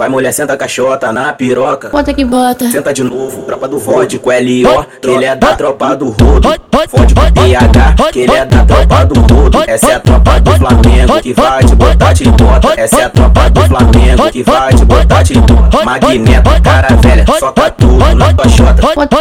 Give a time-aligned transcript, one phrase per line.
[0.00, 1.88] Vai mulher, senta a caixota na piroca.
[1.88, 2.70] Bota que bota.
[2.70, 4.84] Senta de novo, tropa do vodco L.O.
[5.02, 6.48] Que ele é da tropa do rodo.
[6.88, 9.64] Fode com PH, que ele é da tropa do rodo.
[9.66, 12.80] Essa é a tropa do Flamengo que vai te botar de bota.
[12.80, 15.84] Essa é a tropa do Flamengo que vai te botar de bota.
[15.84, 18.74] Magneto, cara velha, soca tudo na tua chota.
[18.74, 19.18] Bota,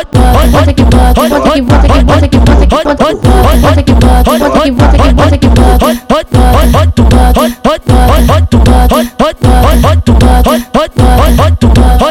[0.51, 1.21] bota que bota.
[1.27, 3.57] Bota que bota que bota que bota que bota que bota.
[3.57, 4.23] Bota que bota.
[4.29, 5.77] Bota que bota que bota que bota.
[5.79, 6.06] Bota, bota,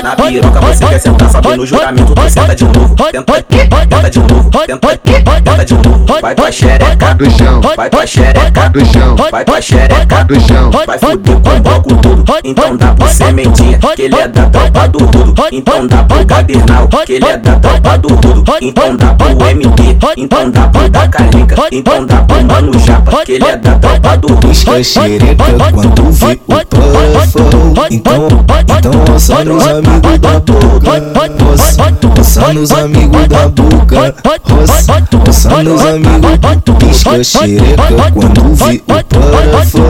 [0.06, 2.94] Na piroca você quer sentar, sobe no juramento, tu senta de novo.
[2.94, 5.20] Tenta aqui, tenta de novo, tenta aqui,
[5.66, 6.06] de novo.
[6.20, 10.70] Vai tua xereca do chão, vai tua xereca do chão, vai tua xereca do chão.
[10.70, 14.88] Vai fuder com o bloco tudo, então dá pro sementinha, que ele é da tropa
[14.88, 15.34] do rudo.
[15.52, 18.44] Então dá pro cadernal, que ele é da tropa do rudo.
[18.62, 21.56] Então dá pro MD, então dá pro da calica.
[21.72, 24.48] Então dá pro mano japa, que ele é da tropa do rudo.
[24.48, 26.66] Pisca xereca quando vê o
[27.06, 28.28] plafão Então,
[28.78, 30.66] então só nos amigos da boca
[31.56, 31.90] Roça,
[32.26, 34.14] só nos amigos da boca
[34.50, 34.82] Roça,
[35.32, 36.36] só nos amigos
[36.78, 39.02] Pisca xereca quando vê o
[39.40, 39.88] plafão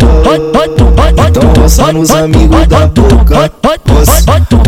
[1.28, 3.50] Então só nos amigos da boca
[3.88, 4.22] Roça,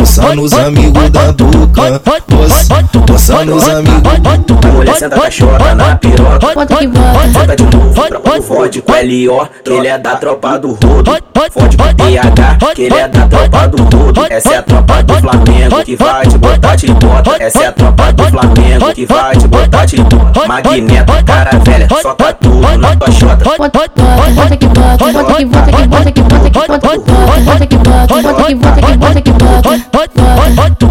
[0.05, 4.19] só nos amigos da boca Roça, só nos amigos
[4.95, 6.53] Senta a caixota na piroca.
[6.53, 7.39] Bota que bota.
[7.39, 9.47] Senta de novo, tropa do vodco L.O.
[9.63, 11.11] Que ele é da tropa do rodo.
[11.51, 14.25] Fode com PH, que ele é da tropa do rodo.
[14.29, 17.43] Essa é a tropa do Flamengo que vai te botar de bota.
[17.43, 20.47] Essa é a tropa do Flamengo que vai te botar de bota.
[20.47, 23.43] Magneto, cara velha, soca tudo na tua chota.
[23.57, 25.11] Bota, bota que bota.
[25.11, 26.49] Bota que bota que bota que bota que bota.
[26.49, 28.13] Bota que bota.
[28.13, 30.88] Bota que bota que bota que bota.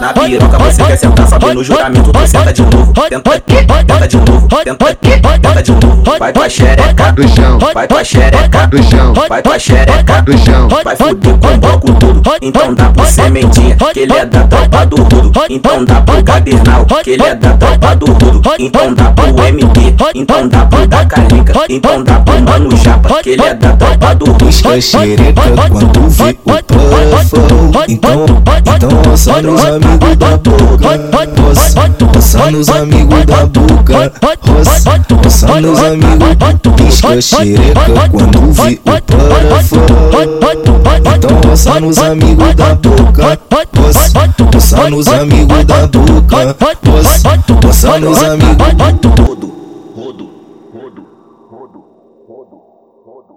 [0.00, 2.92] Na piroca você quer sentar, sobe no juramento, tu senta de novo.
[2.92, 6.02] Tenta aqui, tenta de novo, tenta aqui, tenta de novo.
[6.18, 10.68] Vai tua xereca do chão, vai tua xereca do chão, vai tua xereca do chão.
[10.68, 14.86] Vai fuder com o bloco tudo, então dá pro sementinha, que ele é da tropa
[14.86, 14.96] do.
[15.48, 18.06] Então dá pro cadernal, que ele é da tropa do.
[18.58, 21.52] Então dá pro MD, então dá pro da calica.
[21.68, 23.72] Então dá pro mano japa, que ele é da
[24.18, 28.26] Tu quer xereca quando vê o puffão Então,
[28.74, 30.98] então dança nos amigos da boca
[32.12, 39.00] Dança nos amigos da boca Dança nos amigos Tu quer xereca quando vê o
[39.62, 39.92] puffão
[41.14, 43.38] Então dança nos amigos da boca
[44.52, 49.42] Dança nos amigos da boca Dança nos amigos da boca
[49.94, 50.28] rodo,
[50.72, 51.06] rodo,
[51.50, 51.84] rodo,
[52.28, 52.56] rodo,
[53.06, 53.34] rodo.